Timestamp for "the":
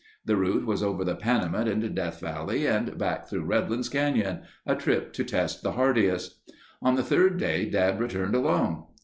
0.25-0.35, 1.05-1.13, 5.61-5.73, 6.95-7.03